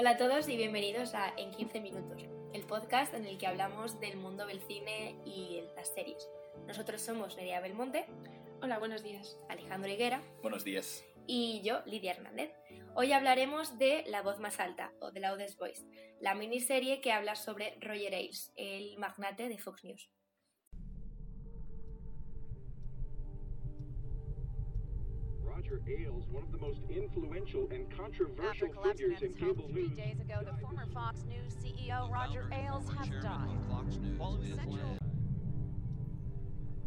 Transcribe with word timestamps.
Hola 0.00 0.10
a 0.10 0.16
todos 0.16 0.48
y 0.48 0.56
bienvenidos 0.56 1.12
a 1.16 1.34
En 1.36 1.50
15 1.50 1.80
Minutos, 1.80 2.22
el 2.52 2.62
podcast 2.62 3.14
en 3.14 3.24
el 3.24 3.36
que 3.36 3.48
hablamos 3.48 3.98
del 3.98 4.16
mundo 4.16 4.46
del 4.46 4.60
cine 4.60 5.16
y 5.26 5.60
las 5.74 5.92
series. 5.92 6.24
Nosotros 6.68 7.02
somos 7.02 7.36
Nerea 7.36 7.58
Belmonte. 7.58 8.06
Hola, 8.62 8.78
buenos 8.78 9.02
días. 9.02 9.40
Alejandro 9.48 9.90
Higuera. 9.90 10.22
Buenos 10.40 10.62
días. 10.62 11.04
Y 11.26 11.62
yo, 11.64 11.82
Lidia 11.84 12.12
Hernández. 12.12 12.52
Hoy 12.94 13.10
hablaremos 13.10 13.76
de 13.76 14.04
La 14.06 14.22
voz 14.22 14.38
más 14.38 14.60
alta, 14.60 14.92
o 15.00 15.10
The 15.10 15.18
Loudest 15.18 15.58
Voice, 15.58 15.84
la 16.20 16.36
miniserie 16.36 17.00
que 17.00 17.10
habla 17.10 17.34
sobre 17.34 17.76
Roger 17.80 18.14
Ailes, 18.14 18.52
el 18.54 18.96
magnate 18.98 19.48
de 19.48 19.58
Fox 19.58 19.82
News. 19.82 20.08
Roger 25.68 25.82
Ailes, 25.86 26.24
one 26.32 26.42
of 26.44 26.52
the 26.52 26.58
most 26.58 26.80
influential 26.88 27.68
and 27.70 27.84
controversial 27.94 28.68
figures 28.82 29.20
in 29.20 29.34
cable 29.34 29.68
news. 29.68 29.94
days 29.96 30.18
ago, 30.18 30.40
the 30.42 30.56
former 30.62 30.86
Fox 30.94 31.24
News 31.24 31.52
CEO 31.62 32.10
Roger 32.10 32.48
Ailes 32.50 32.88
has 32.96 33.10
died. 33.20 33.58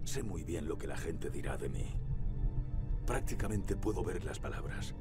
Sé 0.04 0.24
muy 0.24 0.44
bien 0.44 0.68
lo 0.68 0.78
que 0.78 0.88
la 0.88 0.98
gente 0.98 1.30
dirá 1.30 1.58
de 1.58 1.70
mí. 1.70 1.86
Prácticamente 3.06 3.76
puedo 3.76 4.04
ver 4.04 4.24
las 4.26 4.40
palabras. 4.40 4.96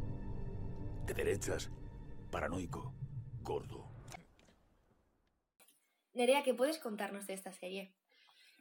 De 1.07 1.15
derechas, 1.15 1.71
paranoico, 2.31 2.93
gordo. 3.43 3.89
Nerea, 6.13 6.43
¿qué 6.43 6.53
puedes 6.53 6.79
contarnos 6.79 7.27
de 7.27 7.33
esta 7.33 7.53
serie? 7.53 7.95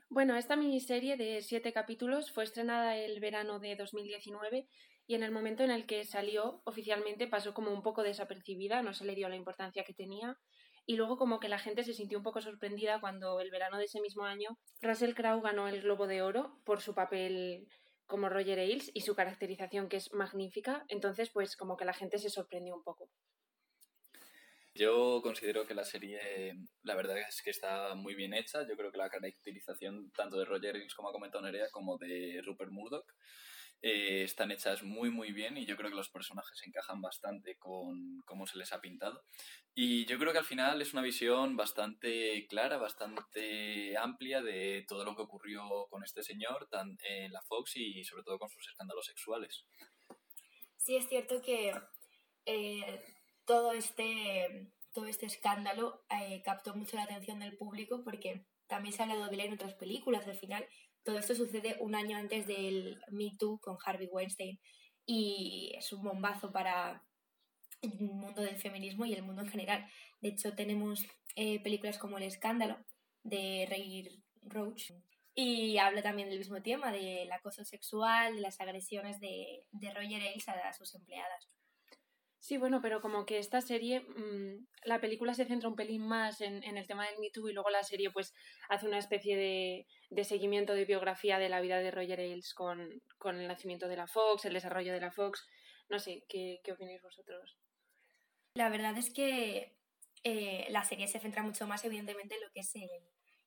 Bueno, 0.10 0.38
esta 0.38 0.56
miniserie 0.56 1.18
de 1.18 1.42
siete 1.42 1.74
capítulos 1.74 2.32
fue 2.32 2.46
estrenada 2.46 2.96
el 2.96 3.20
verano 3.20 3.60
de 3.60 3.76
2019 3.76 4.68
y 5.10 5.16
en 5.16 5.24
el 5.24 5.32
momento 5.32 5.64
en 5.64 5.72
el 5.72 5.88
que 5.88 6.06
salió 6.06 6.62
oficialmente 6.66 7.26
pasó 7.26 7.56
como 7.56 7.72
un 7.72 7.82
poco 7.82 8.04
desapercibida, 8.04 8.84
no 8.84 8.94
se 8.94 9.06
le 9.06 9.16
dio 9.16 9.28
la 9.28 9.36
importancia 9.36 9.84
que 9.84 9.96
tenía 9.96 10.38
y 10.86 10.98
luego 10.98 11.18
como 11.18 11.40
que 11.40 11.50
la 11.50 11.58
gente 11.58 11.84
se 11.84 11.96
sintió 11.96 12.20
un 12.20 12.24
poco 12.24 12.42
sorprendida 12.42 13.02
cuando 13.02 13.40
el 13.40 13.50
verano 13.50 13.80
de 13.80 13.86
ese 13.86 14.02
mismo 14.02 14.26
año 14.26 14.60
Russell 14.84 15.16
Crowe 15.16 15.42
ganó 15.42 15.68
el 15.68 15.82
Globo 15.82 16.06
de 16.06 16.22
Oro 16.22 16.62
por 16.64 16.80
su 16.80 16.94
papel 16.94 17.68
como 18.06 18.30
Roger 18.30 18.60
Ailes 18.60 18.92
y 18.94 19.02
su 19.02 19.16
caracterización 19.16 19.90
que 19.90 19.98
es 19.98 20.14
magnífica, 20.14 20.86
entonces 20.90 21.32
pues 21.32 21.58
como 21.58 21.76
que 21.76 21.86
la 21.86 21.94
gente 21.94 22.20
se 22.20 22.30
sorprendió 22.30 22.76
un 22.76 22.84
poco. 22.84 23.10
Yo 24.76 25.22
considero 25.24 25.66
que 25.66 25.74
la 25.74 25.86
serie, 25.86 26.56
la 26.84 26.94
verdad 26.94 27.18
es 27.18 27.42
que 27.42 27.50
está 27.50 27.96
muy 27.96 28.14
bien 28.14 28.36
hecha. 28.36 28.66
Yo 28.68 28.78
creo 28.78 28.92
que 28.92 29.00
la 29.00 29.10
caracterización 29.10 30.12
tanto 30.12 30.38
de 30.38 30.46
Roger 30.46 30.76
Ailes, 30.76 30.94
como 30.94 31.10
ha 31.10 31.12
comentado 31.12 31.44
Nerea, 31.44 31.70
como 31.72 31.98
de 31.98 32.42
Rupert 32.46 32.72
Murdoch, 32.72 33.12
eh, 33.82 34.24
están 34.24 34.52
hechas 34.52 34.84
muy 34.84 35.10
muy 35.10 35.32
bien 35.32 35.58
y 35.58 35.66
yo 35.66 35.78
creo 35.78 35.90
que 35.90 35.96
los 35.96 36.10
personajes 36.10 36.62
encajan 36.66 37.02
bastante 37.02 37.58
con 37.58 38.22
cómo 38.26 38.46
se 38.46 38.58
les 38.58 38.74
ha 38.74 38.82
pintado. 38.82 39.24
Y 39.74 40.06
yo 40.06 40.20
creo 40.20 40.34
que 40.34 40.40
al 40.40 40.46
final 40.46 40.82
es 40.82 40.94
una 40.94 41.02
visión 41.02 41.56
bastante 41.56 42.46
clara, 42.48 42.78
bastante 42.78 43.98
amplia 43.98 44.42
de 44.42 44.84
todo 44.88 45.06
lo 45.06 45.16
que 45.16 45.22
ocurrió 45.22 45.88
con 45.90 46.04
este 46.04 46.24
señor 46.24 46.68
tan, 46.70 46.98
en 47.04 47.32
la 47.32 47.42
Fox 47.44 47.78
y 47.78 48.04
sobre 48.04 48.24
todo 48.24 48.38
con 48.38 48.50
sus 48.50 48.68
escándalos 48.68 49.06
sexuales. 49.06 49.66
Sí, 50.76 50.96
es 50.96 51.08
cierto 51.08 51.42
que 51.42 51.74
eh, 52.46 53.04
todo, 53.46 53.74
este, 53.74 54.72
todo 54.94 55.06
este 55.06 55.26
escándalo 55.26 56.04
eh, 56.10 56.42
captó 56.44 56.74
mucho 56.76 56.96
la 56.96 57.04
atención 57.04 57.40
del 57.40 57.58
público 57.58 58.02
porque 58.04 58.46
también 58.68 58.94
se 58.94 59.02
ha 59.02 59.06
hablado 59.06 59.28
de 59.28 59.36
él 59.36 59.42
en 59.42 59.54
otras 59.54 59.74
películas. 59.76 60.28
Al 60.28 60.38
final, 60.38 60.66
todo 61.10 61.18
esto 61.18 61.34
sucede 61.34 61.76
un 61.80 61.96
año 61.96 62.18
antes 62.18 62.46
del 62.46 63.02
Me 63.10 63.36
Too 63.40 63.58
con 63.62 63.80
Harvey 63.84 64.08
Weinstein 64.12 64.60
y 65.08 65.74
es 65.76 65.92
un 65.92 66.04
bombazo 66.04 66.52
para 66.52 67.04
el 67.82 68.00
mundo 68.00 68.44
del 68.44 68.58
feminismo 68.58 69.06
y 69.06 69.16
el 69.16 69.24
mundo 69.24 69.42
en 69.42 69.50
general. 69.50 69.90
De 70.22 70.30
hecho, 70.30 70.54
tenemos 70.54 71.08
eh, 71.36 71.64
películas 71.64 71.98
como 71.98 72.18
El 72.18 72.26
Escándalo 72.26 72.78
de 73.24 73.66
Ray 73.68 74.24
Roach 74.44 74.92
y 75.34 75.80
habla 75.80 76.04
también 76.04 76.30
del 76.30 76.38
mismo 76.38 76.62
tema, 76.62 76.92
del 76.92 77.32
acoso 77.32 77.66
sexual, 77.66 78.36
de 78.36 78.42
las 78.42 78.62
agresiones 78.62 79.20
de, 79.20 79.66
de 79.72 79.92
Roger 79.92 80.22
Ailes 80.22 80.48
a 80.48 80.74
sus 80.74 80.94
empleadas. 80.94 81.50
Sí, 82.40 82.58
bueno, 82.58 82.82
pero 82.82 83.02
como 83.02 83.26
que 83.26 83.38
esta 83.38 83.60
serie, 83.62 84.02
mmm, 84.02 84.66
la 84.86 85.02
película 85.02 85.34
se 85.34 85.46
centra 85.46 85.68
un 85.68 85.76
pelín 85.76 86.08
más 86.08 86.40
en, 86.40 86.64
en, 86.64 86.78
el 86.78 86.88
tema 86.88 87.06
del 87.06 87.20
Me 87.20 87.30
Too 87.32 87.50
y 87.50 87.54
luego 87.54 87.70
la 87.70 87.84
serie 87.84 88.12
pues 88.12 88.34
hace 88.70 88.88
una 88.88 88.98
especie 88.98 89.36
de, 89.36 89.88
de 90.10 90.24
seguimiento 90.24 90.74
de 90.74 90.86
biografía 90.86 91.38
de 91.38 91.50
la 91.50 91.60
vida 91.60 91.80
de 91.80 91.92
Roger 91.92 92.22
Ailes 92.22 92.54
con, 92.54 93.02
con, 93.18 93.40
el 93.40 93.48
nacimiento 93.48 93.90
de 93.90 93.98
la 93.98 94.08
Fox, 94.08 94.46
el 94.46 94.54
desarrollo 94.54 94.94
de 94.94 95.02
la 95.02 95.12
Fox. 95.12 95.46
No 95.90 96.00
sé, 96.00 96.24
¿qué, 96.30 96.62
qué 96.64 96.72
opináis 96.72 97.02
vosotros? 97.02 97.58
La 98.54 98.70
verdad 98.70 98.98
es 98.98 99.12
que 99.14 99.76
eh, 100.24 100.66
la 100.70 100.86
serie 100.86 101.08
se 101.10 101.20
centra 101.20 101.44
mucho 101.44 101.68
más 101.68 101.84
evidentemente 101.84 102.36
en 102.36 102.42
lo 102.42 102.52
que 102.52 102.62
es 102.62 102.74
el, 102.76 102.90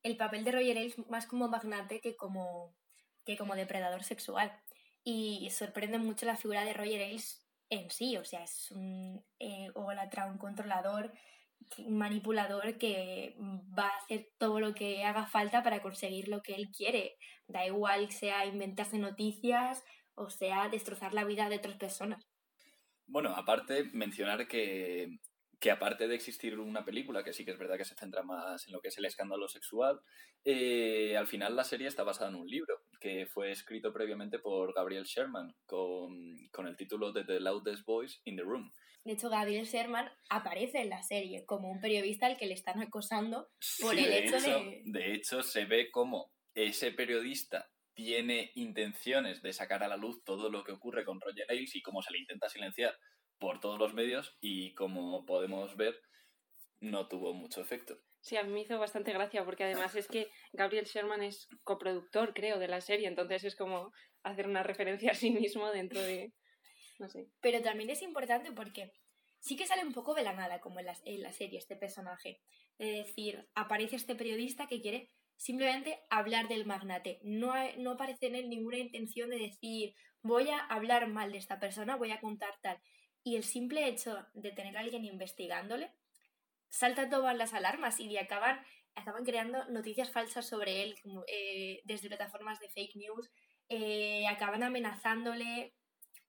el 0.02 0.16
papel 0.18 0.44
de 0.44 0.52
Roger 0.52 0.76
Ailes 0.76 0.98
más 1.08 1.26
como 1.26 1.48
magnate 1.48 2.00
que 2.00 2.14
como, 2.14 2.76
que 3.24 3.38
como 3.38 3.56
depredador 3.56 4.04
sexual. 4.04 4.52
Y 5.02 5.48
sorprende 5.50 5.98
mucho 5.98 6.26
la 6.26 6.36
figura 6.36 6.64
de 6.64 6.74
Roger 6.74 7.00
Ailes 7.00 7.41
en 7.72 7.90
sí, 7.90 8.18
o 8.18 8.24
sea, 8.24 8.44
es 8.44 8.70
un 8.70 9.24
eh, 9.38 9.70
un 9.74 10.38
controlador, 10.38 11.10
un 11.78 11.96
manipulador 11.96 12.76
que 12.76 13.34
va 13.38 13.86
a 13.86 13.96
hacer 13.96 14.28
todo 14.38 14.60
lo 14.60 14.74
que 14.74 15.04
haga 15.04 15.26
falta 15.26 15.62
para 15.62 15.80
conseguir 15.80 16.28
lo 16.28 16.42
que 16.42 16.54
él 16.54 16.68
quiere. 16.70 17.16
Da 17.48 17.66
igual 17.66 18.10
sea 18.10 18.44
inventarse 18.44 18.98
noticias 18.98 19.82
o 20.14 20.28
sea 20.28 20.68
destrozar 20.68 21.14
la 21.14 21.24
vida 21.24 21.48
de 21.48 21.56
otras 21.56 21.78
personas. 21.78 22.28
Bueno, 23.06 23.30
aparte, 23.34 23.84
mencionar 23.94 24.46
que, 24.46 25.18
que 25.58 25.70
aparte 25.70 26.08
de 26.08 26.14
existir 26.14 26.58
una 26.58 26.84
película, 26.84 27.24
que 27.24 27.32
sí 27.32 27.46
que 27.46 27.52
es 27.52 27.58
verdad 27.58 27.78
que 27.78 27.86
se 27.86 27.94
centra 27.94 28.22
más 28.22 28.66
en 28.66 28.72
lo 28.74 28.80
que 28.80 28.88
es 28.88 28.98
el 28.98 29.06
escándalo 29.06 29.48
sexual, 29.48 30.00
eh, 30.44 31.16
al 31.16 31.26
final 31.26 31.56
la 31.56 31.64
serie 31.64 31.88
está 31.88 32.04
basada 32.04 32.28
en 32.28 32.36
un 32.36 32.48
libro 32.48 32.81
que 33.02 33.26
fue 33.26 33.50
escrito 33.50 33.92
previamente 33.92 34.38
por 34.38 34.72
Gabriel 34.72 35.02
Sherman 35.02 35.52
con, 35.66 36.48
con, 36.52 36.68
el 36.68 36.76
título 36.76 37.10
de 37.12 37.24
The 37.24 37.40
Loudest 37.40 37.84
Voice 37.84 38.20
in 38.24 38.36
the 38.36 38.42
Room. 38.42 38.70
De 39.04 39.14
hecho, 39.14 39.28
Gabriel 39.28 39.66
Sherman 39.66 40.08
aparece 40.30 40.82
en 40.82 40.90
la 40.90 41.02
serie 41.02 41.44
como 41.44 41.68
un 41.68 41.80
periodista 41.80 42.26
al 42.26 42.36
que 42.36 42.46
le 42.46 42.54
están 42.54 42.80
acosando 42.80 43.50
por 43.80 43.96
sí, 43.96 44.04
el 44.04 44.10
de 44.10 44.18
hecho, 44.18 44.36
hecho 44.36 44.50
de... 44.50 44.82
De 44.84 45.14
hecho, 45.14 45.42
se 45.42 45.64
ve 45.64 45.90
como 45.90 46.30
ese 46.54 46.92
periodista 46.92 47.68
tiene 47.94 48.52
intenciones 48.54 49.42
de 49.42 49.52
sacar 49.52 49.82
a 49.82 49.88
la 49.88 49.96
luz 49.96 50.22
todo 50.24 50.48
lo 50.48 50.62
que 50.62 50.72
ocurre 50.72 51.04
con 51.04 51.20
Roger 51.20 51.46
Ailes 51.48 51.74
y 51.74 51.82
cómo 51.82 52.02
se 52.02 52.12
le 52.12 52.20
intenta 52.20 52.48
silenciar 52.48 52.96
por 53.38 53.58
todos 53.58 53.80
los 53.80 53.94
medios 53.94 54.36
y 54.40 54.74
como 54.74 55.26
podemos 55.26 55.76
ver 55.76 56.00
no 56.80 57.08
tuvo 57.08 57.34
mucho 57.34 57.60
efecto. 57.60 57.98
Sí, 58.22 58.36
a 58.36 58.44
mí 58.44 58.52
me 58.52 58.60
hizo 58.60 58.78
bastante 58.78 59.12
gracia 59.12 59.44
porque 59.44 59.64
además 59.64 59.96
es 59.96 60.06
que 60.06 60.30
Gabriel 60.52 60.84
Sherman 60.84 61.24
es 61.24 61.48
coproductor, 61.64 62.32
creo, 62.32 62.60
de 62.60 62.68
la 62.68 62.80
serie, 62.80 63.08
entonces 63.08 63.42
es 63.42 63.56
como 63.56 63.92
hacer 64.22 64.46
una 64.46 64.62
referencia 64.62 65.10
a 65.10 65.14
sí 65.14 65.32
mismo 65.32 65.70
dentro 65.70 66.00
de... 66.00 66.32
no 67.00 67.08
sé. 67.08 67.26
Pero 67.40 67.60
también 67.62 67.90
es 67.90 68.00
importante 68.00 68.52
porque 68.52 68.92
sí 69.40 69.56
que 69.56 69.66
sale 69.66 69.84
un 69.84 69.92
poco 69.92 70.14
de 70.14 70.22
la 70.22 70.34
nada, 70.34 70.60
como 70.60 70.78
en 70.78 70.86
la, 70.86 70.96
en 71.04 71.20
la 71.20 71.32
serie, 71.32 71.58
este 71.58 71.74
personaje. 71.74 72.40
Es 72.78 73.06
decir, 73.06 73.48
aparece 73.56 73.96
este 73.96 74.14
periodista 74.14 74.68
que 74.68 74.80
quiere 74.80 75.08
simplemente 75.36 75.98
hablar 76.08 76.46
del 76.46 76.64
magnate. 76.64 77.18
No, 77.24 77.52
no 77.78 77.90
aparece 77.92 78.28
en 78.28 78.36
él 78.36 78.48
ninguna 78.48 78.78
intención 78.78 79.30
de 79.30 79.38
decir 79.38 79.94
voy 80.22 80.48
a 80.48 80.60
hablar 80.60 81.08
mal 81.08 81.32
de 81.32 81.38
esta 81.38 81.58
persona, 81.58 81.96
voy 81.96 82.12
a 82.12 82.20
contar 82.20 82.54
tal. 82.62 82.78
Y 83.24 83.34
el 83.34 83.42
simple 83.42 83.88
hecho 83.88 84.24
de 84.34 84.52
tener 84.52 84.76
a 84.76 84.80
alguien 84.80 85.04
investigándole 85.04 85.92
salta 86.72 87.10
todas 87.10 87.36
las 87.36 87.52
alarmas 87.52 88.00
y 88.00 88.16
acaban, 88.16 88.58
acaban 88.94 89.24
creando 89.24 89.64
noticias 89.68 90.10
falsas 90.10 90.48
sobre 90.48 90.82
él 90.82 90.94
eh, 91.28 91.82
desde 91.84 92.08
plataformas 92.08 92.58
de 92.60 92.70
fake 92.70 92.96
news, 92.96 93.30
eh, 93.68 94.26
acaban 94.26 94.62
amenazándole 94.62 95.74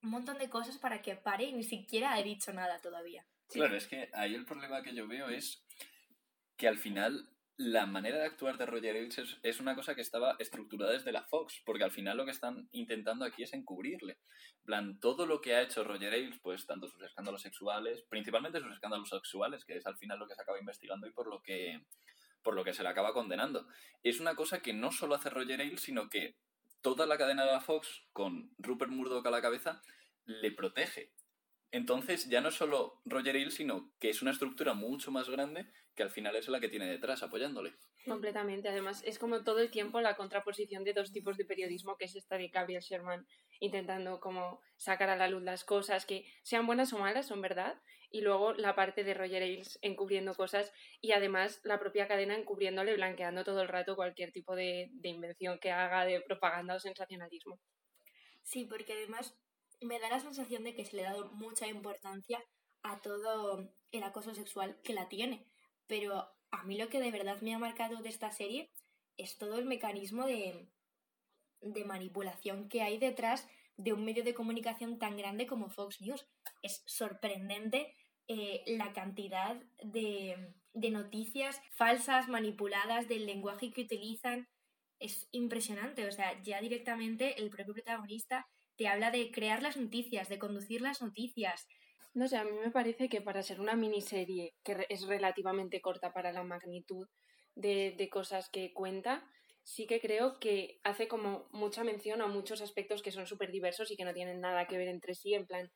un 0.01 0.09
montón 0.09 0.37
de 0.37 0.49
cosas 0.49 0.77
para 0.77 1.01
que 1.01 1.15
pare 1.15 1.45
y 1.45 1.53
ni 1.53 1.63
siquiera 1.63 2.13
ha 2.13 2.21
dicho 2.21 2.51
nada 2.51 2.79
todavía. 2.81 3.25
Claro, 3.47 3.77
es 3.77 3.87
que 3.87 4.09
ahí 4.13 4.35
el 4.35 4.45
problema 4.45 4.83
que 4.83 4.93
yo 4.93 5.07
veo 5.07 5.29
es 5.29 5.65
que 6.57 6.67
al 6.67 6.77
final 6.77 7.29
la 7.57 7.85
manera 7.85 8.17
de 8.17 8.25
actuar 8.25 8.57
de 8.57 8.65
Roger 8.65 8.95
Ailes 8.95 9.39
es, 9.43 9.59
una 9.59 9.75
cosa 9.75 9.93
que 9.93 10.01
estaba 10.01 10.35
estructurada 10.39 10.93
desde 10.93 11.11
la 11.11 11.23
Fox, 11.23 11.61
porque 11.65 11.83
al 11.83 11.91
final 11.91 12.17
lo 12.17 12.25
que 12.25 12.31
están 12.31 12.67
intentando 12.71 13.25
aquí 13.25 13.43
es 13.43 13.53
encubrirle. 13.53 14.17
En 14.59 14.65
plan, 14.65 14.99
todo 14.99 15.25
lo 15.25 15.39
que 15.39 15.53
ha 15.53 15.61
hecho 15.61 15.83
Roger 15.83 16.13
Ailes, 16.13 16.39
pues 16.41 16.65
tanto 16.65 16.87
sus 16.87 17.01
escándalos 17.03 17.41
sexuales, 17.41 18.03
principalmente 18.09 18.59
sus 18.59 18.73
escándalos 18.73 19.09
sexuales, 19.09 19.65
que 19.65 19.77
es 19.77 19.85
al 19.85 19.97
final 19.97 20.19
lo 20.19 20.27
que 20.27 20.35
se 20.35 20.41
acaba 20.41 20.59
investigando 20.59 21.07
y 21.07 21.11
por 21.11 21.27
lo 21.27 21.41
que, 21.43 21.85
por 22.41 22.55
lo 22.55 22.63
que 22.63 22.73
se 22.73 22.81
le 22.81 22.89
acaba 22.89 23.13
condenando, 23.13 23.67
es 24.01 24.19
una 24.19 24.35
cosa 24.35 24.61
que 24.61 24.73
no 24.73 24.91
solo 24.91 25.15
hace 25.15 25.29
Roger 25.29 25.61
Ailes, 25.61 25.81
sino 25.81 26.09
que 26.09 26.37
toda 26.81 27.05
la 27.05 27.17
cadena 27.17 27.45
de 27.45 27.51
la 27.51 27.61
Fox, 27.61 28.03
con 28.13 28.51
Rupert 28.57 28.91
Murdoch 28.91 29.25
a 29.25 29.31
la 29.31 29.41
cabeza, 29.41 29.81
le 30.25 30.51
protege. 30.51 31.11
Entonces 31.73 32.29
ya 32.29 32.39
no 32.39 32.49
es 32.49 32.55
solo 32.55 33.01
Roger 33.03 33.35
Ailes, 33.35 33.55
sino 33.55 33.91
que 33.99 34.11
es 34.11 34.21
una 34.21 34.29
estructura 34.29 34.75
mucho 34.75 35.09
más 35.09 35.27
grande 35.27 35.65
que 35.95 36.03
al 36.03 36.11
final 36.11 36.35
es 36.35 36.47
la 36.47 36.59
que 36.59 36.69
tiene 36.69 36.85
detrás 36.85 37.23
apoyándole. 37.23 37.73
Completamente. 38.05 38.69
Además, 38.69 39.01
es 39.03 39.17
como 39.17 39.43
todo 39.43 39.57
el 39.57 39.71
tiempo 39.71 39.99
la 39.99 40.15
contraposición 40.15 40.83
de 40.83 40.93
dos 40.93 41.11
tipos 41.11 41.35
de 41.35 41.45
periodismo, 41.45 41.97
que 41.97 42.05
es 42.05 42.15
esta 42.15 42.37
de 42.37 42.49
Gabriel 42.49 42.83
Sherman 42.83 43.25
intentando 43.59 44.19
como 44.19 44.61
sacar 44.77 45.09
a 45.09 45.15
la 45.15 45.27
luz 45.27 45.41
las 45.41 45.63
cosas 45.63 46.05
que 46.05 46.25
sean 46.43 46.67
buenas 46.67 46.93
o 46.93 46.99
malas, 46.99 47.25
son 47.27 47.41
verdad, 47.41 47.81
y 48.11 48.21
luego 48.21 48.53
la 48.53 48.75
parte 48.75 49.03
de 49.03 49.15
Roger 49.15 49.41
Ailes 49.41 49.79
encubriendo 49.81 50.35
cosas 50.35 50.71
y 51.01 51.13
además 51.13 51.59
la 51.63 51.79
propia 51.79 52.07
cadena 52.07 52.35
encubriéndole, 52.35 52.93
blanqueando 52.93 53.43
todo 53.43 53.63
el 53.63 53.67
rato 53.67 53.95
cualquier 53.95 54.31
tipo 54.31 54.55
de, 54.55 54.89
de 54.91 55.09
invención 55.09 55.57
que 55.59 55.71
haga 55.71 56.05
de 56.05 56.21
propaganda 56.21 56.75
o 56.75 56.79
sensacionalismo. 56.79 57.59
Sí, 58.43 58.65
porque 58.65 58.93
además 58.93 59.35
me 59.85 59.99
da 59.99 60.09
la 60.09 60.19
sensación 60.19 60.63
de 60.63 60.73
que 60.75 60.85
se 60.85 60.95
le 60.95 61.05
ha 61.05 61.13
dado 61.13 61.31
mucha 61.31 61.67
importancia 61.67 62.43
a 62.83 63.01
todo 63.01 63.69
el 63.91 64.03
acoso 64.03 64.33
sexual 64.35 64.79
que 64.83 64.93
la 64.93 65.09
tiene. 65.09 65.45
Pero 65.87 66.27
a 66.51 66.63
mí 66.63 66.77
lo 66.77 66.89
que 66.89 66.99
de 66.99 67.11
verdad 67.11 67.41
me 67.41 67.53
ha 67.53 67.59
marcado 67.59 68.01
de 68.01 68.09
esta 68.09 68.31
serie 68.31 68.71
es 69.17 69.37
todo 69.37 69.57
el 69.57 69.65
mecanismo 69.65 70.25
de, 70.25 70.67
de 71.61 71.85
manipulación 71.85 72.69
que 72.69 72.81
hay 72.81 72.97
detrás 72.97 73.47
de 73.77 73.93
un 73.93 74.05
medio 74.05 74.23
de 74.23 74.33
comunicación 74.33 74.99
tan 74.99 75.17
grande 75.17 75.47
como 75.47 75.69
Fox 75.69 76.01
News. 76.01 76.27
Es 76.61 76.83
sorprendente 76.85 77.95
eh, 78.27 78.63
la 78.67 78.93
cantidad 78.93 79.55
de, 79.83 80.53
de 80.73 80.91
noticias 80.91 81.61
falsas, 81.71 82.27
manipuladas, 82.27 83.07
del 83.07 83.25
lenguaje 83.25 83.71
que 83.71 83.81
utilizan. 83.81 84.47
Es 84.99 85.27
impresionante. 85.31 86.07
O 86.07 86.11
sea, 86.11 86.41
ya 86.43 86.61
directamente 86.61 87.41
el 87.41 87.49
propio 87.49 87.73
protagonista 87.73 88.47
te 88.75 88.87
habla 88.87 89.11
de 89.11 89.31
crear 89.31 89.61
las 89.61 89.77
noticias, 89.77 90.29
de 90.29 90.39
conducir 90.39 90.81
las 90.81 91.01
noticias. 91.01 91.67
No 92.13 92.27
sé, 92.27 92.37
a 92.37 92.43
mí 92.43 92.51
me 92.51 92.71
parece 92.71 93.09
que 93.09 93.21
para 93.21 93.43
ser 93.43 93.59
una 93.59 93.75
miniserie 93.75 94.53
que 94.63 94.85
es 94.89 95.07
relativamente 95.07 95.81
corta 95.81 96.13
para 96.13 96.31
la 96.31 96.43
magnitud 96.43 97.07
de, 97.55 97.95
de 97.97 98.09
cosas 98.09 98.49
que 98.49 98.73
cuenta, 98.73 99.27
sí 99.63 99.87
que 99.87 99.99
creo 99.99 100.39
que 100.39 100.79
hace 100.83 101.07
como 101.07 101.47
mucha 101.51 101.83
mención 101.83 102.21
a 102.21 102.27
muchos 102.27 102.61
aspectos 102.61 103.01
que 103.01 103.11
son 103.11 103.25
súper 103.27 103.51
diversos 103.51 103.91
y 103.91 103.95
que 103.95 104.05
no 104.05 104.13
tienen 104.13 104.41
nada 104.41 104.67
que 104.67 104.77
ver 104.77 104.89
entre 104.89 105.15
sí, 105.15 105.33
en 105.33 105.45
plan, 105.45 105.71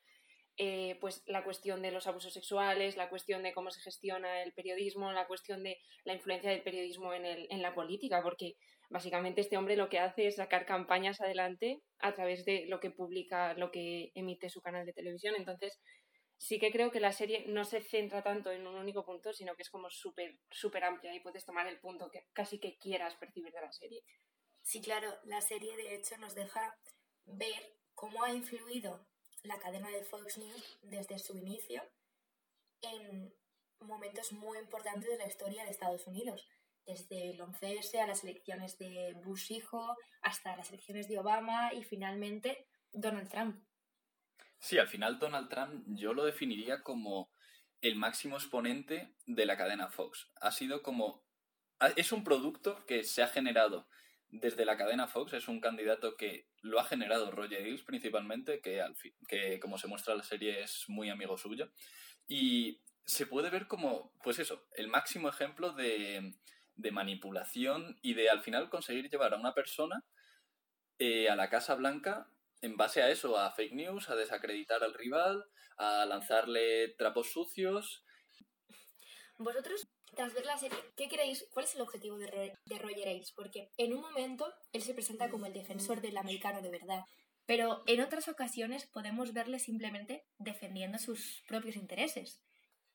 eh, 0.58 0.98
pues 1.00 1.24
la 1.28 1.44
cuestión 1.44 1.82
de 1.82 1.92
los 1.92 2.08
abusos 2.08 2.34
sexuales, 2.34 2.98
la 2.98 3.10
cuestión 3.10 3.44
de 3.44 3.54
cómo 3.54 3.70
se 3.70 3.82
gestiona 3.82 4.42
el 4.42 4.54
periodismo, 4.54 5.12
la 5.12 5.28
cuestión 5.28 5.64
de 5.64 5.78
la 6.04 6.14
influencia 6.14 6.50
del 6.50 6.64
periodismo 6.64 7.14
en, 7.14 7.26
el, 7.26 7.48
en 7.52 7.62
la 7.62 7.76
política, 7.76 8.24
porque 8.24 8.56
básicamente 8.90 9.42
este 9.42 9.58
hombre 9.58 9.76
lo 9.76 9.90
que 9.90 10.00
hace 10.00 10.28
es 10.28 10.38
sacar 10.38 10.66
campañas 10.66 11.22
adelante 11.22 11.82
a 12.00 12.16
través 12.16 12.44
de 12.46 12.66
lo 12.68 12.80
que 12.80 12.90
publica, 12.90 13.54
lo 13.54 13.72
que 13.72 14.12
emite 14.16 14.50
su 14.50 14.62
canal 14.62 14.86
de 14.86 14.94
televisión. 14.94 15.36
Entonces, 15.38 15.80
sí 16.38 16.60
que 16.60 16.72
creo 16.72 16.92
que 16.92 17.00
la 17.00 17.12
serie 17.12 17.46
no 17.48 17.64
se 17.64 17.82
centra 17.82 18.24
tanto 18.24 18.52
en 18.52 18.66
un 18.66 18.76
único 18.76 19.06
punto, 19.06 19.34
sino 19.34 19.56
que 19.56 19.64
es 19.64 19.70
como 19.70 19.90
súper, 19.90 20.40
súper 20.50 20.84
amplia 20.84 21.14
y 21.14 21.20
puedes 21.20 21.46
tomar 21.46 21.68
el 21.68 21.80
punto 21.80 22.10
que 22.10 22.26
casi 22.34 22.60
que 22.60 22.78
quieras 22.78 23.16
percibir 23.16 23.54
de 23.54 23.62
la 23.62 23.72
serie. 23.72 24.02
Sí, 24.64 24.82
claro, 24.82 25.14
la 25.26 25.42
serie 25.42 25.76
de 25.78 25.96
hecho 25.96 26.18
nos 26.18 26.36
deja 26.36 26.76
ver 27.26 27.76
cómo 27.94 28.24
ha 28.24 28.34
influido 28.34 29.08
la 29.44 29.60
cadena 29.60 29.90
de 29.90 30.04
Fox 30.04 30.38
News 30.38 30.80
desde 30.84 31.20
su 31.20 31.38
inicio 31.38 31.82
en 32.82 33.34
momentos 33.80 34.32
muy 34.32 34.58
importantes 34.58 35.10
de 35.10 35.18
la 35.18 35.28
historia 35.28 35.64
de 35.64 35.72
Estados 35.72 36.08
Unidos. 36.08 36.48
Desde 36.86 37.32
el 37.32 37.40
11S 37.40 38.00
a 38.00 38.08
las 38.08 38.24
elecciones 38.24 38.78
de 38.78 39.14
Bush 39.24 39.52
hijo, 39.52 39.98
hasta 40.22 40.56
las 40.56 40.70
elecciones 40.70 41.08
de 41.08 41.20
Obama 41.20 41.74
y 41.74 41.84
finalmente 41.84 42.68
Donald 42.94 43.30
Trump. 43.30 43.62
Sí, 44.60 44.78
al 44.78 44.88
final 44.88 45.20
Donald 45.20 45.50
Trump 45.50 45.84
yo 45.88 46.14
lo 46.14 46.24
definiría 46.24 46.84
como 46.84 47.32
el 47.82 47.96
máximo 47.96 48.38
exponente 48.38 49.14
de 49.26 49.46
la 49.46 49.58
cadena 49.58 49.90
Fox. 49.90 50.32
Ha 50.42 50.52
sido 50.52 50.82
como... 50.82 51.26
Es 51.96 52.12
un 52.12 52.24
producto 52.24 52.84
que 52.88 53.04
se 53.04 53.22
ha 53.22 53.28
generado 53.28 53.88
desde 54.30 54.66
la 54.66 54.78
cadena 54.78 55.08
Fox, 55.08 55.34
es 55.34 55.48
un 55.48 55.60
candidato 55.62 56.16
que 56.18 56.48
lo 56.62 56.80
ha 56.80 56.86
generado 56.86 57.32
Roger 57.32 57.64
Ailes 57.64 57.84
principalmente, 57.84 58.62
que, 58.62 58.82
al 58.82 58.96
fin, 58.96 59.14
que 59.28 59.60
como 59.60 59.78
se 59.78 59.88
muestra 59.88 60.14
en 60.14 60.20
la 60.20 60.24
serie 60.24 60.62
es 60.62 60.86
muy 60.88 61.10
amigo 61.10 61.38
suyo. 61.38 61.72
Y 62.28 62.82
se 63.06 63.26
puede 63.26 63.50
ver 63.50 63.68
como, 63.68 64.14
pues 64.24 64.40
eso, 64.40 64.68
el 64.74 64.90
máximo 64.90 65.30
ejemplo 65.30 65.72
de, 65.72 66.34
de 66.76 66.92
manipulación 66.92 67.98
y 68.02 68.14
de 68.14 68.30
al 68.30 68.42
final 68.42 68.70
conseguir 68.70 69.10
llevar 69.10 69.34
a 69.34 69.38
una 69.38 69.54
persona 69.54 70.04
eh, 71.00 71.30
a 71.30 71.36
la 71.36 71.50
Casa 71.50 71.76
Blanca 71.76 72.30
en 72.62 72.76
base 72.76 73.02
a 73.02 73.10
eso, 73.10 73.38
a 73.38 73.52
fake 73.52 73.74
news, 73.74 74.10
a 74.10 74.16
desacreditar 74.16 74.84
al 74.84 74.94
rival, 74.94 75.46
a 75.78 76.06
lanzarle 76.06 76.90
trapos 76.98 77.32
sucios. 77.32 78.04
Vosotros, 79.40 79.88
tras 80.16 80.34
ver 80.34 80.46
la 80.46 80.58
serie, 80.58 80.78
¿qué 80.96 81.08
creéis? 81.08 81.48
¿Cuál 81.52 81.66
es 81.66 81.76
el 81.76 81.82
objetivo 81.82 82.18
de, 82.18 82.28
Ro- 82.28 82.54
de 82.66 82.80
Roger 82.80 83.08
Ailes? 83.08 83.32
Porque 83.32 83.70
en 83.78 83.94
un 83.94 84.02
momento 84.02 84.52
él 84.74 84.82
se 84.82 84.94
presenta 84.94 85.30
como 85.30 85.46
el 85.46 85.54
defensor 85.54 86.02
del 86.02 86.18
americano 86.18 86.62
de 86.62 86.72
verdad, 86.72 87.04
pero 87.46 87.84
en 87.86 88.02
otras 88.02 88.28
ocasiones 88.28 88.88
podemos 88.88 89.34
verle 89.34 89.60
simplemente 89.60 90.26
defendiendo 90.38 90.98
sus 90.98 91.44
propios 91.48 91.76
intereses. 91.76 92.42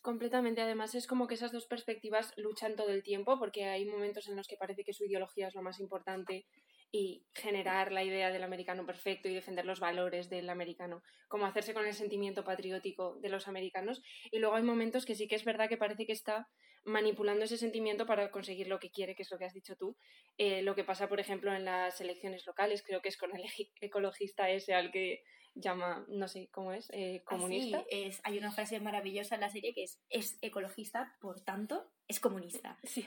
Completamente, 0.00 0.60
además 0.60 0.96
es 0.96 1.06
como 1.06 1.28
que 1.28 1.34
esas 1.34 1.52
dos 1.52 1.66
perspectivas 1.66 2.32
luchan 2.36 2.74
todo 2.74 2.90
el 2.90 3.04
tiempo 3.04 3.38
porque 3.38 3.66
hay 3.66 3.84
momentos 3.84 4.26
en 4.28 4.36
los 4.36 4.48
que 4.48 4.56
parece 4.56 4.82
que 4.84 4.92
su 4.92 5.04
ideología 5.04 5.46
es 5.46 5.54
lo 5.54 5.62
más 5.62 5.78
importante 5.78 6.44
y 6.92 7.26
generar 7.34 7.90
la 7.90 8.04
idea 8.04 8.30
del 8.30 8.42
americano 8.42 8.84
perfecto 8.84 9.28
y 9.28 9.34
defender 9.34 9.64
los 9.64 9.80
valores 9.80 10.28
del 10.28 10.50
americano, 10.50 11.02
como 11.26 11.46
hacerse 11.46 11.72
con 11.72 11.86
el 11.86 11.94
sentimiento 11.94 12.44
patriótico 12.44 13.18
de 13.20 13.30
los 13.30 13.48
americanos. 13.48 14.02
Y 14.30 14.38
luego 14.38 14.56
hay 14.56 14.62
momentos 14.62 15.06
que 15.06 15.14
sí 15.14 15.26
que 15.26 15.36
es 15.36 15.44
verdad 15.44 15.70
que 15.70 15.78
parece 15.78 16.04
que 16.04 16.12
está 16.12 16.48
manipulando 16.84 17.44
ese 17.44 17.56
sentimiento 17.56 18.04
para 18.04 18.30
conseguir 18.30 18.68
lo 18.68 18.78
que 18.78 18.90
quiere, 18.90 19.14
que 19.14 19.22
es 19.22 19.30
lo 19.30 19.38
que 19.38 19.46
has 19.46 19.54
dicho 19.54 19.74
tú. 19.76 19.96
Eh, 20.36 20.60
lo 20.62 20.74
que 20.74 20.84
pasa, 20.84 21.08
por 21.08 21.18
ejemplo, 21.18 21.54
en 21.54 21.64
las 21.64 21.98
elecciones 22.02 22.46
locales, 22.46 22.82
creo 22.82 23.00
que 23.00 23.08
es 23.08 23.16
con 23.16 23.34
el 23.34 23.42
ecologista 23.80 24.50
ese 24.50 24.74
al 24.74 24.92
que 24.92 25.22
llama, 25.54 26.04
no 26.08 26.28
sé 26.28 26.48
cómo 26.50 26.72
es, 26.72 26.90
eh, 26.92 27.22
comunista. 27.24 27.78
Así 27.78 27.86
es, 27.90 28.20
hay 28.24 28.38
una 28.38 28.52
frase 28.52 28.80
maravillosa 28.80 29.36
en 29.36 29.42
la 29.42 29.50
serie 29.50 29.72
que 29.74 29.84
es, 29.84 30.00
es 30.10 30.38
ecologista, 30.42 31.16
por 31.20 31.40
tanto, 31.40 31.90
es 32.06 32.20
comunista. 32.20 32.78
Sí. 32.82 33.06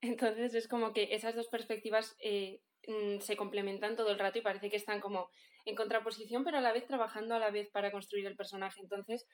Entonces 0.00 0.54
es 0.54 0.68
como 0.68 0.92
que 0.92 1.14
esas 1.14 1.34
dos 1.34 1.48
perspectivas 1.48 2.16
eh, 2.22 2.60
mm, 2.86 3.20
se 3.20 3.36
complementan 3.36 3.96
todo 3.96 4.10
el 4.10 4.18
rato 4.18 4.38
y 4.38 4.42
parece 4.42 4.70
que 4.70 4.76
están 4.76 5.00
como 5.00 5.30
en 5.66 5.74
contraposición, 5.74 6.44
pero 6.44 6.58
a 6.58 6.62
la 6.62 6.72
vez 6.72 6.86
trabajando 6.86 7.34
a 7.34 7.38
la 7.38 7.50
vez 7.50 7.68
para 7.70 7.90
construir 7.90 8.26
el 8.26 8.36
personaje. 8.36 8.80
Entonces 8.80 9.26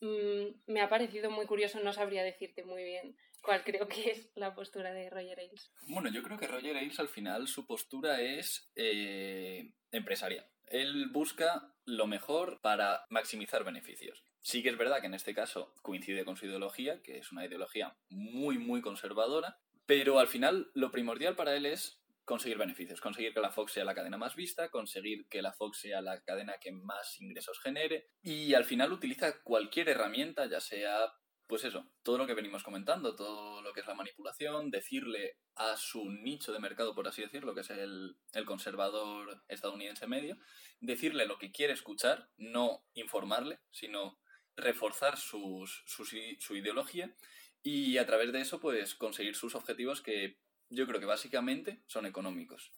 mm, 0.00 0.72
me 0.72 0.80
ha 0.80 0.88
parecido 0.88 1.30
muy 1.30 1.46
curioso, 1.46 1.80
no 1.80 1.92
sabría 1.92 2.24
decirte 2.24 2.64
muy 2.64 2.82
bien 2.82 3.16
cuál 3.42 3.62
creo 3.62 3.86
que 3.86 4.10
es 4.10 4.30
la 4.34 4.54
postura 4.54 4.92
de 4.92 5.10
Roger 5.10 5.38
Ailes. 5.38 5.72
Bueno, 5.88 6.10
yo 6.10 6.22
creo 6.22 6.38
que 6.38 6.46
Roger 6.46 6.76
Ailes 6.76 6.98
al 6.98 7.08
final 7.08 7.46
su 7.46 7.66
postura 7.66 8.20
es 8.20 8.70
eh, 8.74 9.72
empresarial. 9.92 10.50
Él 10.66 11.08
busca 11.12 11.72
lo 11.84 12.06
mejor 12.06 12.60
para 12.60 13.06
maximizar 13.08 13.64
beneficios. 13.64 14.22
Sí 14.40 14.62
que 14.62 14.68
es 14.68 14.76
verdad 14.76 15.00
que 15.00 15.06
en 15.06 15.14
este 15.14 15.34
caso 15.34 15.74
coincide 15.82 16.24
con 16.24 16.36
su 16.36 16.46
ideología, 16.46 17.00
que 17.02 17.18
es 17.18 17.32
una 17.32 17.46
ideología 17.46 17.96
muy, 18.10 18.58
muy 18.58 18.82
conservadora, 18.82 19.58
pero 19.88 20.18
al 20.18 20.28
final 20.28 20.70
lo 20.74 20.90
primordial 20.90 21.34
para 21.34 21.56
él 21.56 21.64
es 21.64 21.98
conseguir 22.26 22.58
beneficios, 22.58 23.00
conseguir 23.00 23.32
que 23.32 23.40
la 23.40 23.50
Fox 23.50 23.72
sea 23.72 23.86
la 23.86 23.94
cadena 23.94 24.18
más 24.18 24.36
vista, 24.36 24.68
conseguir 24.68 25.26
que 25.30 25.40
la 25.40 25.54
Fox 25.54 25.80
sea 25.80 26.02
la 26.02 26.22
cadena 26.24 26.58
que 26.60 26.72
más 26.72 27.18
ingresos 27.22 27.58
genere 27.58 28.10
y 28.20 28.52
al 28.52 28.66
final 28.66 28.92
utiliza 28.92 29.40
cualquier 29.40 29.88
herramienta, 29.88 30.44
ya 30.44 30.60
sea 30.60 31.10
pues 31.46 31.64
eso, 31.64 31.90
todo 32.02 32.18
lo 32.18 32.26
que 32.26 32.34
venimos 32.34 32.62
comentando, 32.62 33.16
todo 33.16 33.62
lo 33.62 33.72
que 33.72 33.80
es 33.80 33.86
la 33.86 33.94
manipulación, 33.94 34.70
decirle 34.70 35.38
a 35.54 35.74
su 35.78 36.10
nicho 36.10 36.52
de 36.52 36.58
mercado, 36.58 36.94
por 36.94 37.08
así 37.08 37.22
decirlo, 37.22 37.54
que 37.54 37.62
es 37.62 37.70
el, 37.70 38.18
el 38.34 38.44
conservador 38.44 39.42
estadounidense 39.48 40.06
medio, 40.06 40.36
decirle 40.80 41.24
lo 41.24 41.38
que 41.38 41.50
quiere 41.50 41.72
escuchar, 41.72 42.28
no 42.36 42.84
informarle, 42.92 43.60
sino 43.70 44.20
reforzar 44.54 45.16
sus, 45.16 45.82
sus 45.86 46.14
su 46.40 46.56
ideología 46.56 47.14
y 47.62 47.98
a 47.98 48.06
través 48.06 48.32
de 48.32 48.40
eso, 48.40 48.60
pues 48.60 48.94
conseguir 48.94 49.34
sus 49.34 49.54
objetivos 49.54 50.00
que 50.00 50.38
yo 50.70 50.86
creo 50.86 51.00
que 51.00 51.06
básicamente 51.06 51.82
son 51.86 52.06
económicos. 52.06 52.72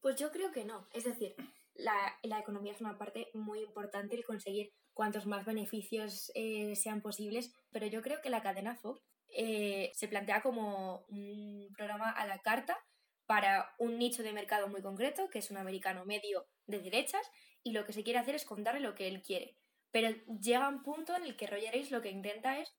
Pues 0.00 0.16
yo 0.16 0.30
creo 0.30 0.52
que 0.52 0.64
no. 0.64 0.88
Es 0.92 1.04
decir, 1.04 1.34
la, 1.74 2.18
la 2.22 2.40
economía 2.40 2.72
es 2.72 2.80
una 2.80 2.98
parte 2.98 3.28
muy 3.34 3.60
importante, 3.60 4.16
el 4.16 4.24
conseguir 4.24 4.72
cuantos 4.92 5.26
más 5.26 5.44
beneficios 5.44 6.30
eh, 6.34 6.76
sean 6.76 7.00
posibles, 7.00 7.54
pero 7.70 7.86
yo 7.86 8.02
creo 8.02 8.20
que 8.20 8.30
la 8.30 8.42
cadena 8.42 8.76
Fox 8.76 9.02
eh, 9.28 9.90
se 9.94 10.08
plantea 10.08 10.42
como 10.42 11.06
un 11.08 11.72
programa 11.76 12.10
a 12.10 12.26
la 12.26 12.38
carta 12.40 12.78
para 13.26 13.74
un 13.78 13.98
nicho 13.98 14.22
de 14.22 14.32
mercado 14.32 14.68
muy 14.68 14.82
concreto, 14.82 15.28
que 15.30 15.38
es 15.38 15.50
un 15.50 15.56
americano 15.56 16.04
medio 16.04 16.46
de 16.66 16.80
derechas, 16.80 17.26
y 17.62 17.72
lo 17.72 17.86
que 17.86 17.92
se 17.92 18.02
quiere 18.02 18.18
hacer 18.18 18.34
es 18.34 18.44
contarle 18.44 18.80
lo 18.80 18.94
que 18.94 19.08
él 19.08 19.22
quiere. 19.22 19.56
Pero 19.90 20.10
llega 20.40 20.68
un 20.68 20.82
punto 20.82 21.14
en 21.14 21.24
el 21.24 21.36
que 21.36 21.46
Roger 21.46 21.74
Ailes 21.74 21.90
lo 21.90 22.02
que 22.02 22.10
intenta 22.10 22.58
es 22.58 22.74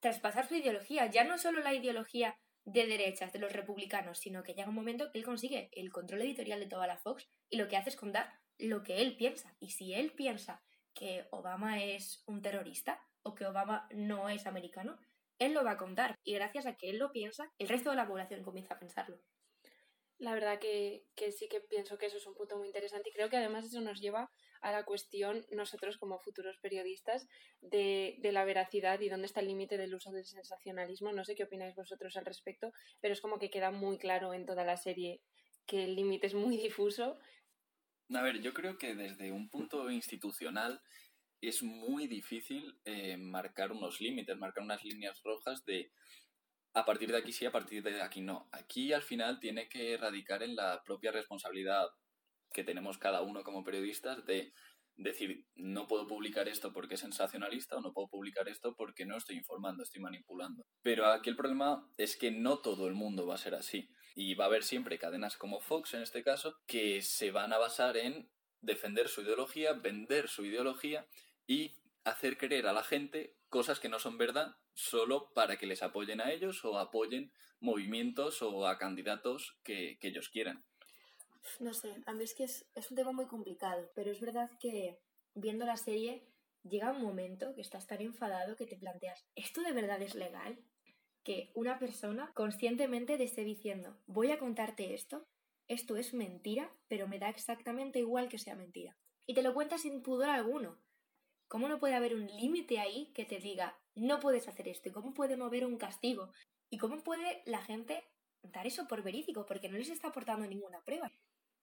traspasar 0.00 0.46
su 0.46 0.54
ideología, 0.54 1.06
ya 1.06 1.24
no 1.24 1.38
solo 1.38 1.60
la 1.60 1.74
ideología 1.74 2.36
de 2.64 2.86
derechas, 2.86 3.32
de 3.32 3.38
los 3.38 3.52
republicanos, 3.52 4.18
sino 4.18 4.42
que 4.42 4.54
llega 4.54 4.68
un 4.68 4.74
momento 4.74 5.10
que 5.10 5.18
él 5.18 5.24
consigue 5.24 5.70
el 5.72 5.92
control 5.92 6.22
editorial 6.22 6.60
de 6.60 6.66
toda 6.66 6.86
la 6.86 6.98
Fox 6.98 7.28
y 7.48 7.56
lo 7.56 7.68
que 7.68 7.76
hace 7.76 7.90
es 7.90 7.96
contar 7.96 8.32
lo 8.58 8.82
que 8.82 9.02
él 9.02 9.16
piensa. 9.16 9.54
Y 9.60 9.70
si 9.70 9.94
él 9.94 10.12
piensa 10.12 10.62
que 10.92 11.26
Obama 11.30 11.82
es 11.82 12.24
un 12.26 12.42
terrorista 12.42 13.00
o 13.22 13.34
que 13.34 13.46
Obama 13.46 13.88
no 13.92 14.28
es 14.28 14.46
americano, 14.46 14.98
él 15.38 15.52
lo 15.52 15.64
va 15.64 15.72
a 15.72 15.76
contar. 15.76 16.18
Y 16.24 16.34
gracias 16.34 16.66
a 16.66 16.76
que 16.76 16.90
él 16.90 16.98
lo 16.98 17.12
piensa, 17.12 17.52
el 17.58 17.68
resto 17.68 17.90
de 17.90 17.96
la 17.96 18.08
población 18.08 18.42
comienza 18.42 18.74
a 18.74 18.78
pensarlo. 18.78 19.20
La 20.18 20.32
verdad 20.32 20.58
que, 20.58 21.04
que 21.14 21.30
sí 21.30 21.46
que 21.48 21.60
pienso 21.60 21.98
que 21.98 22.06
eso 22.06 22.16
es 22.16 22.26
un 22.26 22.34
punto 22.34 22.56
muy 22.56 22.66
interesante 22.66 23.10
y 23.10 23.12
creo 23.12 23.28
que 23.28 23.36
además 23.36 23.66
eso 23.66 23.80
nos 23.82 24.00
lleva 24.00 24.30
a 24.62 24.72
la 24.72 24.84
cuestión, 24.84 25.44
nosotros 25.50 25.98
como 25.98 26.18
futuros 26.18 26.56
periodistas, 26.58 27.28
de, 27.60 28.16
de 28.20 28.32
la 28.32 28.44
veracidad 28.44 28.98
y 29.00 29.10
dónde 29.10 29.26
está 29.26 29.40
el 29.40 29.48
límite 29.48 29.76
del 29.76 29.94
uso 29.94 30.10
del 30.12 30.24
sensacionalismo. 30.24 31.12
No 31.12 31.24
sé 31.24 31.34
qué 31.34 31.44
opináis 31.44 31.74
vosotros 31.74 32.16
al 32.16 32.24
respecto, 32.24 32.72
pero 33.00 33.12
es 33.12 33.20
como 33.20 33.38
que 33.38 33.50
queda 33.50 33.70
muy 33.70 33.98
claro 33.98 34.32
en 34.32 34.46
toda 34.46 34.64
la 34.64 34.78
serie 34.78 35.20
que 35.66 35.84
el 35.84 35.96
límite 35.96 36.28
es 36.28 36.34
muy 36.34 36.56
difuso. 36.56 37.18
A 38.14 38.22
ver, 38.22 38.40
yo 38.40 38.54
creo 38.54 38.78
que 38.78 38.94
desde 38.94 39.32
un 39.32 39.50
punto 39.50 39.90
institucional 39.90 40.80
es 41.40 41.62
muy 41.62 42.06
difícil 42.06 42.78
eh, 42.84 43.16
marcar 43.16 43.72
unos 43.72 44.00
límites, 44.00 44.36
marcar 44.38 44.64
unas 44.64 44.82
líneas 44.84 45.20
rojas 45.22 45.64
de 45.64 45.90
a 46.76 46.84
partir 46.84 47.10
de 47.10 47.16
aquí 47.16 47.32
sí, 47.32 47.46
a 47.46 47.50
partir 47.50 47.82
de 47.82 48.02
aquí 48.02 48.20
no. 48.20 48.50
Aquí 48.52 48.92
al 48.92 49.00
final 49.00 49.40
tiene 49.40 49.66
que 49.66 49.96
radicar 49.96 50.42
en 50.42 50.54
la 50.54 50.82
propia 50.84 51.10
responsabilidad 51.10 51.88
que 52.52 52.64
tenemos 52.64 52.98
cada 52.98 53.22
uno 53.22 53.42
como 53.42 53.64
periodistas 53.64 54.26
de 54.26 54.52
decir, 54.94 55.46
no 55.54 55.86
puedo 55.86 56.06
publicar 56.06 56.48
esto 56.48 56.74
porque 56.74 56.96
es 56.96 57.00
sensacionalista 57.00 57.76
o 57.76 57.80
no 57.80 57.94
puedo 57.94 58.08
publicar 58.08 58.46
esto 58.48 58.74
porque 58.76 59.06
no 59.06 59.16
estoy 59.16 59.36
informando, 59.36 59.82
estoy 59.82 60.02
manipulando. 60.02 60.66
Pero 60.82 61.06
aquí 61.06 61.30
el 61.30 61.36
problema 61.36 61.90
es 61.96 62.14
que 62.18 62.30
no 62.30 62.58
todo 62.58 62.88
el 62.88 62.94
mundo 62.94 63.26
va 63.26 63.36
a 63.36 63.38
ser 63.38 63.54
así. 63.54 63.88
Y 64.14 64.34
va 64.34 64.44
a 64.44 64.48
haber 64.48 64.62
siempre 64.62 64.98
cadenas 64.98 65.38
como 65.38 65.60
Fox, 65.60 65.94
en 65.94 66.02
este 66.02 66.22
caso, 66.22 66.56
que 66.66 67.00
se 67.00 67.30
van 67.30 67.54
a 67.54 67.58
basar 67.58 67.96
en 67.96 68.30
defender 68.60 69.08
su 69.08 69.22
ideología, 69.22 69.72
vender 69.72 70.28
su 70.28 70.44
ideología 70.44 71.06
y 71.46 71.78
hacer 72.04 72.36
creer 72.36 72.66
a 72.66 72.74
la 72.74 72.82
gente 72.82 73.35
cosas 73.48 73.80
que 73.80 73.88
no 73.88 73.98
son 73.98 74.18
verdad 74.18 74.56
solo 74.74 75.32
para 75.34 75.56
que 75.56 75.66
les 75.66 75.82
apoyen 75.82 76.20
a 76.20 76.32
ellos 76.32 76.64
o 76.64 76.78
apoyen 76.78 77.32
movimientos 77.60 78.42
o 78.42 78.66
a 78.66 78.78
candidatos 78.78 79.58
que, 79.62 79.98
ellos 80.00 80.28
quieran. 80.28 80.64
No 81.60 81.72
sé, 81.72 81.94
a 82.06 82.12
mí 82.12 82.24
es 82.24 82.34
que 82.34 82.44
es, 82.44 82.66
es 82.74 82.90
un 82.90 82.96
tema 82.96 83.12
muy 83.12 83.26
complicado, 83.26 83.90
pero 83.94 84.10
es 84.10 84.20
verdad 84.20 84.50
que 84.60 84.98
viendo 85.34 85.64
la 85.64 85.76
serie 85.76 86.26
llega 86.68 86.90
un 86.90 87.02
momento 87.02 87.54
que 87.54 87.60
estás 87.60 87.86
tan 87.86 88.00
enfadado 88.00 88.56
que 88.56 88.66
te 88.66 88.76
planteas, 88.76 89.24
¿esto 89.34 89.62
de 89.62 89.72
verdad 89.72 90.02
es 90.02 90.14
legal? 90.14 90.58
Que 91.22 91.50
una 91.54 91.78
persona 91.78 92.32
conscientemente 92.34 93.16
te 93.16 93.24
esté 93.24 93.44
diciendo, 93.44 93.96
voy 94.06 94.30
a 94.30 94.38
contarte 94.38 94.94
esto, 94.94 95.26
esto 95.68 95.96
es 95.96 96.14
mentira, 96.14 96.72
pero 96.88 97.08
me 97.08 97.18
da 97.18 97.28
exactamente 97.28 97.98
igual 97.98 98.28
que 98.28 98.38
sea 98.38 98.54
mentira. 98.54 98.96
Y 99.26 99.34
te 99.34 99.42
lo 99.42 99.54
cuentas 99.54 99.82
sin 99.82 100.02
pudor 100.02 100.30
alguno. 100.30 100.78
¿Cómo 101.48 101.68
no 101.68 101.78
puede 101.78 101.94
haber 101.94 102.14
un 102.14 102.26
límite 102.26 102.80
ahí 102.80 103.12
que 103.14 103.24
te 103.24 103.38
diga, 103.38 103.78
no 103.94 104.18
puedes 104.18 104.48
hacer 104.48 104.68
esto? 104.68 104.88
¿Y 104.88 104.92
cómo 104.92 105.14
puede 105.14 105.34
haber 105.34 105.64
un 105.64 105.78
castigo? 105.78 106.32
¿Y 106.70 106.78
cómo 106.78 107.02
puede 107.04 107.42
la 107.46 107.62
gente 107.62 108.02
dar 108.42 108.66
eso 108.66 108.88
por 108.88 109.02
verídico? 109.02 109.46
Porque 109.46 109.68
no 109.68 109.78
les 109.78 109.90
está 109.90 110.08
aportando 110.08 110.46
ninguna 110.46 110.82
prueba. 110.84 111.10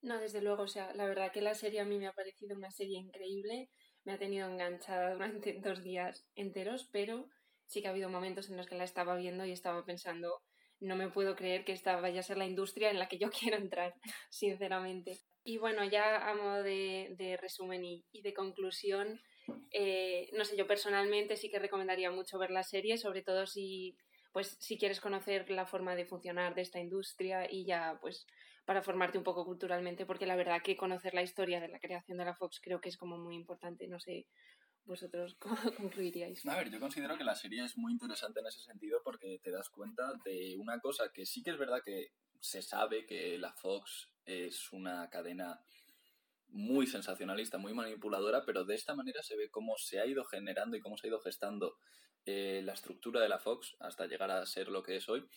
No, 0.02 0.20
desde 0.20 0.42
luego, 0.42 0.64
o 0.64 0.68
sea, 0.68 0.94
la 0.94 1.06
verdad 1.06 1.32
que 1.32 1.42
la 1.42 1.56
serie 1.56 1.82
a 1.82 1.86
mí 1.86 1.98
me 1.98 2.08
ha 2.08 2.14
parecido 2.14 2.56
una 2.56 2.72
serie 2.72 2.98
increíble, 2.98 3.70
me 4.06 4.14
ha 4.14 4.18
tenido 4.18 4.48
enganchada 4.48 5.14
durante 5.14 5.54
dos 5.64 5.84
días 5.84 6.26
enteros, 6.36 6.88
pero 6.92 7.30
sí 7.66 7.82
que 7.82 7.88
ha 7.88 7.92
habido 7.92 8.10
momentos 8.10 8.50
en 8.50 8.58
los 8.58 8.68
que 8.68 8.76
la 8.76 8.84
estaba 8.86 9.16
viendo 9.16 9.46
y 9.46 9.52
estaba 9.52 9.86
pensando, 9.86 10.42
no 10.80 10.96
me 10.96 11.10
puedo 11.10 11.36
creer 11.36 11.64
que 11.66 11.72
esta 11.74 12.00
vaya 12.00 12.22
a 12.22 12.24
ser 12.24 12.38
la 12.38 12.46
industria 12.46 12.90
en 12.90 13.00
la 13.00 13.08
que 13.08 13.18
yo 13.18 13.30
quiero 13.40 13.58
entrar, 13.58 13.94
sinceramente. 14.30 15.20
Y 15.44 15.58
bueno, 15.58 15.84
ya 15.84 16.30
a 16.30 16.36
modo 16.36 16.64
de, 16.64 17.16
de 17.18 17.38
resumen 17.38 17.84
y, 17.84 18.06
y, 18.12 18.22
de 18.22 18.34
conclusión, 18.34 19.20
eh, 19.72 20.30
no 20.34 20.46
sé, 20.46 20.56
yo 20.56 20.68
personalmente 20.68 21.36
sí 21.36 21.50
que 21.50 21.60
recomendaría 21.60 22.12
mucho 22.12 22.40
ver 22.40 22.52
la 22.52 22.64
serie, 22.64 22.98
sobre 22.98 23.24
todo 23.24 23.46
si, 23.46 23.98
pues, 24.32 24.56
si 24.60 24.78
quieres 24.78 25.02
conocer 25.02 25.50
la 25.50 25.66
forma 25.66 25.96
de 25.96 26.06
funcionar 26.06 26.56
de 26.56 26.62
esta 26.62 26.80
industria 26.80 27.52
y 27.52 27.66
ya, 27.66 27.98
pues, 28.02 28.26
para 28.66 28.82
formarte 28.82 29.18
un 29.18 29.26
poco 29.26 29.46
culturalmente, 29.46 30.06
porque 30.06 30.26
la 30.26 30.38
verdad 30.38 30.62
que 30.64 30.78
conocer 30.78 31.14
la 31.14 31.24
historia 31.24 31.60
de 31.60 31.68
la 31.68 31.80
creación 31.80 32.18
de 32.18 32.26
la 32.26 32.36
Fox 32.36 32.62
creo 32.62 32.80
que 32.80 32.88
es 32.90 32.98
como 32.98 33.18
muy 33.18 33.36
importante, 33.36 33.88
no 33.88 34.00
sé 34.00 34.26
vosotros 34.86 35.36
cómo 35.40 35.58
concluiríais. 35.76 36.46
A 36.46 36.58
ver, 36.58 36.70
yo 36.70 36.80
considero 36.80 37.18
que 37.18 37.24
la 37.24 37.36
serie 37.36 37.64
es 37.64 37.78
muy 37.78 37.92
interesante 37.92 38.40
en 38.40 38.48
ese 38.48 38.62
sentido 38.62 39.02
porque 39.04 39.40
te 39.44 39.52
das 39.52 39.70
cuenta 39.70 40.14
de 40.26 40.56
una 40.58 40.80
cosa 40.80 41.12
que 41.14 41.26
sí 41.26 41.44
que 41.44 41.52
es 41.52 41.58
verdad 41.58 41.82
que 41.84 42.12
se 42.40 42.62
sabe 42.62 43.06
que 43.06 43.38
la 43.38 43.54
Fox 43.54 44.10
es 44.26 44.72
una 44.72 45.10
cadena 45.10 45.60
muy 46.48 46.86
sensacionalista, 46.88 47.58
muy 47.58 47.74
manipuladora, 47.74 48.46
pero 48.46 48.64
de 48.64 48.76
esta 48.76 48.96
manera 48.96 49.24
se 49.24 49.36
ve 49.36 49.50
cómo 49.50 49.76
se 49.78 50.00
ha 50.00 50.06
ido 50.06 50.24
generando 50.24 50.78
y 50.78 50.82
cómo 50.82 50.98
se 50.98 51.08
ha 51.08 51.10
ido 51.10 51.20
gestando 51.20 51.78
eh, 52.26 52.62
la 52.64 52.74
estructura 52.74 53.20
de 53.22 53.30
la 53.30 53.40
Fox 53.40 53.76
hasta 53.80 54.06
llegar 54.06 54.32
a 54.32 54.46
ser 54.46 54.70
lo 54.70 54.84
que 54.84 54.96
es 54.96 55.10
hoy. 55.10 55.28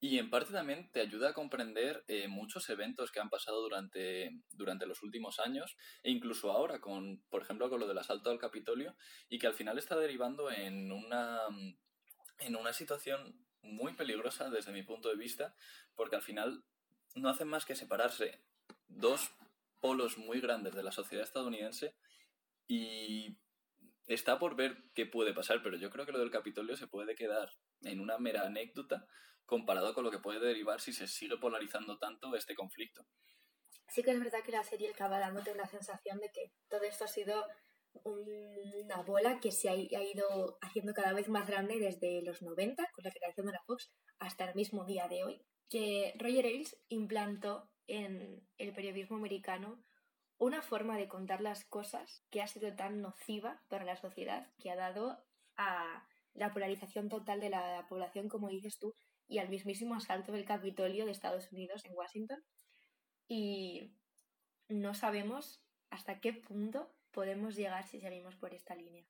Y 0.00 0.18
en 0.18 0.28
parte 0.28 0.52
también 0.52 0.90
te 0.90 1.00
ayuda 1.00 1.30
a 1.30 1.32
comprender 1.32 2.04
eh, 2.08 2.28
muchos 2.28 2.68
eventos 2.68 3.10
que 3.10 3.20
han 3.20 3.30
pasado 3.30 3.62
durante, 3.62 4.30
durante 4.50 4.84
los 4.84 5.02
últimos 5.02 5.38
años 5.38 5.76
e 6.02 6.10
incluso 6.10 6.50
ahora, 6.50 6.80
con, 6.80 7.22
por 7.30 7.42
ejemplo, 7.42 7.70
con 7.70 7.80
lo 7.80 7.88
del 7.88 7.96
asalto 7.96 8.30
al 8.30 8.38
Capitolio 8.38 8.96
y 9.30 9.38
que 9.38 9.46
al 9.46 9.54
final 9.54 9.78
está 9.78 9.96
derivando 9.96 10.50
en 10.50 10.92
una, 10.92 11.38
en 12.40 12.56
una 12.56 12.72
situación 12.72 13.46
muy 13.62 13.94
peligrosa 13.94 14.50
desde 14.50 14.72
mi 14.72 14.82
punto 14.82 15.08
de 15.08 15.16
vista, 15.16 15.54
porque 15.94 16.16
al 16.16 16.22
final 16.22 16.64
no 17.14 17.28
hacen 17.28 17.48
más 17.48 17.64
que 17.64 17.76
separarse 17.76 18.42
dos 18.88 19.30
polos 19.80 20.18
muy 20.18 20.40
grandes 20.40 20.74
de 20.74 20.82
la 20.82 20.92
sociedad 20.92 21.24
estadounidense 21.24 21.94
y 22.66 23.38
está 24.06 24.38
por 24.38 24.56
ver 24.56 24.90
qué 24.94 25.06
puede 25.06 25.34
pasar, 25.34 25.62
pero 25.62 25.76
yo 25.76 25.90
creo 25.90 26.06
que 26.06 26.12
lo 26.12 26.18
del 26.18 26.30
Capitolio 26.30 26.76
se 26.76 26.86
puede 26.86 27.14
quedar 27.14 27.50
en 27.82 28.00
una 28.00 28.18
mera 28.18 28.46
anécdota 28.46 29.06
comparado 29.46 29.94
con 29.94 30.04
lo 30.04 30.10
que 30.10 30.18
puede 30.18 30.40
derivar 30.40 30.80
si 30.80 30.92
se 30.92 31.06
sigue 31.06 31.36
polarizando 31.36 31.98
tanto 31.98 32.34
este 32.34 32.54
conflicto. 32.54 33.06
Sí 33.88 34.02
que 34.02 34.12
es 34.12 34.18
verdad 34.18 34.42
que 34.44 34.52
la 34.52 34.64
serie 34.64 34.90
acaba 34.90 35.18
dándote 35.18 35.54
la 35.54 35.66
sensación 35.66 36.18
de 36.18 36.30
que 36.32 36.52
todo 36.68 36.82
esto 36.82 37.04
ha 37.04 37.08
sido 37.08 37.44
una 38.04 39.02
bola 39.02 39.38
que 39.40 39.52
se 39.52 39.68
ha 39.68 39.74
ido 39.76 40.58
haciendo 40.62 40.94
cada 40.94 41.12
vez 41.12 41.28
más 41.28 41.46
grande 41.46 41.78
desde 41.78 42.22
los 42.22 42.42
90, 42.42 42.82
con 42.92 43.04
la 43.04 43.12
creación 43.12 43.46
de 43.46 43.52
la 43.52 43.62
Fox, 43.66 43.92
hasta 44.18 44.48
el 44.48 44.54
mismo 44.54 44.84
día 44.84 45.06
de 45.08 45.24
hoy, 45.24 45.46
que 45.68 46.14
Roger 46.18 46.46
Ailes 46.46 46.76
implantó 46.88 47.70
en 47.86 48.46
el 48.58 48.72
periodismo 48.72 49.16
americano 49.16 49.82
una 50.38 50.62
forma 50.62 50.96
de 50.96 51.08
contar 51.08 51.40
las 51.40 51.64
cosas 51.64 52.24
que 52.30 52.42
ha 52.42 52.46
sido 52.46 52.74
tan 52.74 53.00
nociva 53.00 53.62
para 53.68 53.84
la 53.84 53.96
sociedad, 53.96 54.50
que 54.58 54.70
ha 54.70 54.76
dado 54.76 55.24
a 55.56 56.06
la 56.34 56.52
polarización 56.52 57.08
total 57.08 57.40
de 57.40 57.50
la 57.50 57.86
población, 57.88 58.28
como 58.28 58.48
dices 58.48 58.78
tú, 58.78 58.94
y 59.28 59.38
al 59.38 59.48
mismísimo 59.48 59.94
asalto 59.94 60.32
del 60.32 60.44
Capitolio 60.44 61.06
de 61.06 61.12
Estados 61.12 61.50
Unidos 61.52 61.84
en 61.84 61.94
Washington. 61.94 62.44
Y 63.28 63.94
no 64.68 64.94
sabemos 64.94 65.62
hasta 65.90 66.20
qué 66.20 66.32
punto 66.32 66.92
podemos 67.12 67.54
llegar 67.54 67.86
si 67.86 68.00
seguimos 68.00 68.36
por 68.36 68.52
esta 68.52 68.74
línea. 68.74 69.06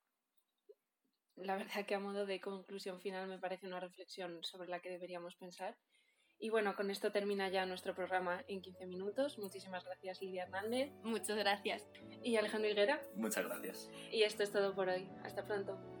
La 1.35 1.57
verdad 1.57 1.85
que 1.85 1.95
a 1.95 1.99
modo 1.99 2.25
de 2.25 2.39
conclusión 2.39 3.01
final 3.01 3.27
me 3.27 3.39
parece 3.39 3.67
una 3.67 3.79
reflexión 3.79 4.41
sobre 4.43 4.69
la 4.69 4.79
que 4.79 4.89
deberíamos 4.89 5.35
pensar. 5.35 5.77
Y 6.39 6.49
bueno, 6.49 6.75
con 6.75 6.91
esto 6.91 7.11
termina 7.11 7.49
ya 7.49 7.65
nuestro 7.65 7.95
programa 7.95 8.43
en 8.47 8.61
15 8.61 8.85
minutos. 8.87 9.37
Muchísimas 9.39 9.83
gracias 9.85 10.21
Lidia 10.21 10.43
Hernández. 10.43 10.91
Muchas 11.03 11.37
gracias. 11.37 11.87
Y 12.23 12.35
Alejandro 12.35 12.69
Higuera. 12.69 13.01
Muchas 13.15 13.45
gracias. 13.45 13.89
Y 14.11 14.23
esto 14.23 14.43
es 14.43 14.51
todo 14.51 14.75
por 14.75 14.89
hoy. 14.89 15.09
Hasta 15.23 15.45
pronto. 15.45 15.94